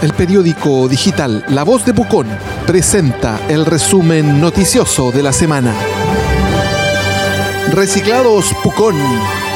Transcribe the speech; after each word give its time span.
El 0.00 0.12
periódico 0.14 0.86
digital 0.86 1.44
La 1.48 1.64
Voz 1.64 1.84
de 1.84 1.92
Pucón 1.92 2.28
presenta 2.68 3.40
el 3.48 3.66
resumen 3.66 4.40
noticioso 4.40 5.10
de 5.10 5.24
la 5.24 5.32
semana. 5.32 5.74
Reciclados 7.72 8.54
Pucón. 8.62 8.96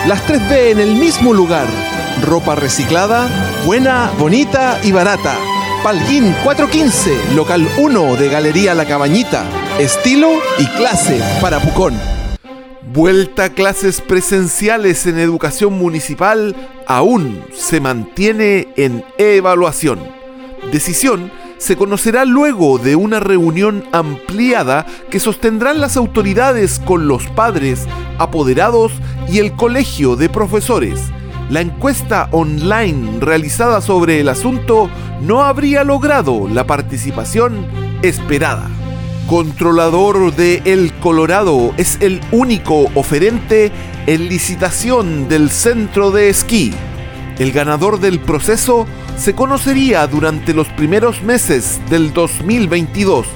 Las 0.08 0.26
3B 0.26 0.72
en 0.72 0.80
el 0.80 0.96
mismo 0.96 1.32
lugar. 1.32 1.68
Ropa 2.26 2.56
reciclada, 2.56 3.28
buena, 3.64 4.10
bonita 4.18 4.80
y 4.82 4.90
barata. 4.90 5.36
Palguín 5.84 6.34
415, 6.42 7.34
local 7.36 7.68
1 7.78 8.16
de 8.16 8.28
Galería 8.28 8.74
La 8.74 8.84
Cabañita. 8.84 9.44
Estilo 9.78 10.32
y 10.58 10.66
clase 10.66 11.20
para 11.40 11.60
Pucón. 11.60 11.94
Vuelta 12.92 13.44
a 13.44 13.50
clases 13.50 14.00
presenciales 14.00 15.06
en 15.06 15.20
educación 15.20 15.78
municipal 15.78 16.56
aún 16.88 17.44
se 17.54 17.80
mantiene 17.80 18.68
en 18.76 19.04
evaluación. 19.18 20.21
Decisión 20.72 21.30
se 21.58 21.76
conocerá 21.76 22.24
luego 22.24 22.78
de 22.78 22.96
una 22.96 23.20
reunión 23.20 23.84
ampliada 23.92 24.86
que 25.10 25.20
sostendrán 25.20 25.80
las 25.80 25.96
autoridades 25.96 26.80
con 26.84 27.06
los 27.06 27.28
padres, 27.28 27.86
apoderados 28.18 28.90
y 29.28 29.38
el 29.38 29.52
colegio 29.52 30.16
de 30.16 30.28
profesores. 30.28 30.98
La 31.50 31.60
encuesta 31.60 32.28
online 32.32 33.20
realizada 33.20 33.80
sobre 33.80 34.18
el 34.18 34.28
asunto 34.28 34.90
no 35.20 35.42
habría 35.42 35.84
logrado 35.84 36.48
la 36.48 36.66
participación 36.66 37.66
esperada 38.02 38.68
controlador 39.32 40.34
de 40.34 40.60
El 40.64 40.92
Colorado 41.00 41.72
es 41.78 41.96
el 42.00 42.20
único 42.32 42.90
oferente 42.94 43.72
en 44.06 44.28
licitación 44.28 45.28
del 45.28 45.50
centro 45.50 46.10
de 46.10 46.28
esquí. 46.28 46.74
El 47.38 47.52
ganador 47.52 47.98
del 47.98 48.20
proceso 48.20 48.86
se 49.16 49.34
conocería 49.34 50.06
durante 50.06 50.54
los 50.54 50.68
primeros 50.68 51.22
meses 51.22 51.80
del 51.88 52.12
2022 52.12 53.26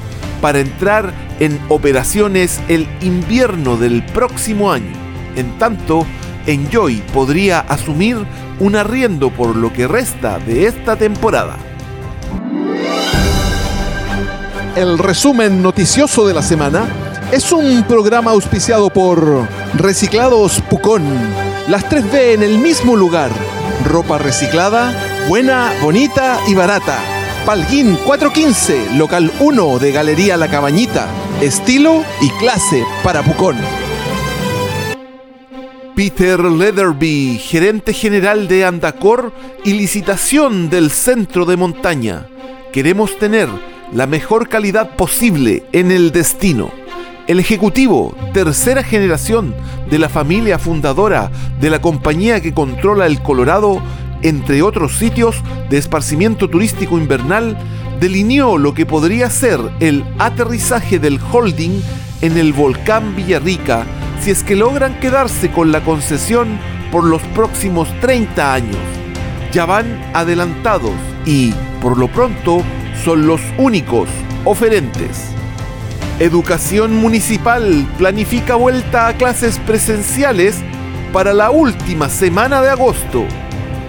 para 0.41 0.61
entrar 0.61 1.13
en 1.41 1.61
operaciones 1.69 2.61
el 2.69 2.89
invierno 3.01 3.77
del 3.77 4.05
próximo 4.05 4.73
año. 4.73 4.93
En 5.37 5.59
tanto, 5.59 6.07
Enjoy 6.47 7.03
podría 7.13 7.61
asumir 7.61 8.17
un 8.61 8.77
arriendo 8.77 9.31
por 9.31 9.57
lo 9.57 9.73
que 9.73 9.87
resta 9.87 10.39
de 10.39 10.67
esta 10.67 10.97
temporada 10.97 11.57
el 14.77 14.99
resumen 14.99 15.63
noticioso 15.63 16.27
de 16.27 16.35
la 16.35 16.43
semana 16.43 16.87
es 17.33 17.51
un 17.51 17.83
programa 17.85 18.33
auspiciado 18.33 18.91
por 18.91 19.49
Reciclados 19.75 20.61
Pucón. 20.69 21.03
Las 21.67 21.89
3B 21.89 22.35
en 22.35 22.43
el 22.43 22.59
mismo 22.59 22.95
lugar. 22.95 23.31
Ropa 23.87 24.19
reciclada, 24.19 24.93
buena, 25.29 25.73
bonita 25.83 26.39
y 26.47 26.55
barata. 26.55 26.99
Palguín 27.45 27.97
415, 28.05 28.97
local 28.97 29.33
1 29.41 29.79
de 29.79 29.93
Galería 29.93 30.37
La 30.37 30.49
Cabañita. 30.49 31.09
Estilo 31.41 32.05
y 32.21 32.31
clase 32.39 32.85
para 33.03 33.23
Pucón. 33.23 33.57
Peter 35.95 36.41
Leatherby, 36.41 37.39
gerente 37.39 37.93
general 37.93 38.49
de 38.49 38.65
Andacor 38.65 39.33
y 39.65 39.73
licitación 39.73 40.71
del 40.71 40.91
centro 40.91 41.45
de 41.45 41.57
montaña. 41.57 42.27
Queremos 42.73 43.19
tener 43.19 43.49
la 43.93 44.07
mejor 44.07 44.49
calidad 44.49 44.91
posible 44.97 45.65
en 45.73 45.91
el 45.91 46.13
destino. 46.13 46.71
El 47.27 47.41
ejecutivo, 47.41 48.15
tercera 48.33 48.85
generación 48.85 49.55
de 49.91 49.99
la 49.99 50.09
familia 50.09 50.61
fundadora 50.61 51.31
de 51.61 51.71
la 51.71 51.81
compañía 51.81 52.41
que 52.41 52.55
controla 52.55 53.07
el 53.07 53.21
Colorado, 53.21 53.83
entre 54.29 54.63
otros 54.63 54.97
sitios 54.97 55.37
de 55.71 55.79
esparcimiento 55.79 56.49
turístico 56.49 56.99
invernal, 56.99 57.57
delineó 58.01 58.59
lo 58.59 58.75
que 58.75 58.87
podría 58.87 59.31
ser 59.31 59.61
el 59.81 60.05
aterrizaje 60.19 60.99
del 60.99 61.21
holding 61.33 61.81
en 62.21 62.37
el 62.37 62.53
volcán 62.53 63.15
Villarrica 63.15 63.87
si 64.21 64.31
es 64.31 64.43
que 64.43 64.57
logran 64.57 64.99
quedarse 64.99 65.51
con 65.51 65.71
la 65.71 65.83
concesión 65.83 66.59
por 66.91 67.05
los 67.05 67.23
próximos 67.35 67.89
30 68.01 68.55
años. 68.55 68.77
Ya 69.53 69.67
van 69.67 70.11
adelantados 70.15 70.95
y, 71.25 71.53
por 71.81 71.97
lo 71.97 72.09
pronto, 72.09 72.63
son 73.05 73.27
los 73.27 73.41
únicos 73.59 74.09
oferentes. 74.45 75.31
Educación 76.19 76.97
Municipal 76.97 77.87
planifica 77.99 78.55
vuelta 78.55 79.09
a 79.09 79.15
clases 79.15 79.59
presenciales 79.61 80.57
para 81.13 81.33
la 81.33 81.51
última 81.51 82.09
semana 82.09 82.61
de 82.63 82.71
agosto. 82.71 83.25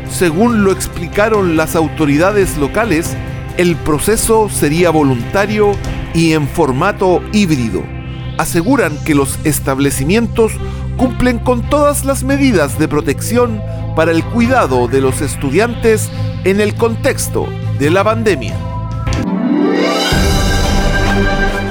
Según 0.10 0.64
lo 0.64 0.72
explicaron 0.72 1.58
las 1.58 1.76
autoridades 1.76 2.58
locales, 2.58 3.16
el 3.58 3.76
proceso 3.76 4.50
sería 4.50 4.90
voluntario 4.90 5.72
y 6.14 6.34
en 6.34 6.48
formato 6.48 7.22
híbrido. 7.34 7.84
Aseguran 8.38 8.98
que 9.04 9.16
los 9.16 9.40
establecimientos 9.44 10.54
cumplen 10.96 11.40
con 11.40 11.68
todas 11.70 12.06
las 12.06 12.24
medidas 12.24 12.80
de 12.80 12.88
protección 12.88 13.62
para 13.96 14.12
el 14.12 14.24
cuidado 14.24 14.88
de 14.88 15.02
los 15.02 15.22
estudiantes 15.22 16.10
en 16.44 16.62
el 16.62 16.76
contexto 16.76 17.48
de 17.80 17.90
la 17.90 18.04
pandemia. 18.04 18.67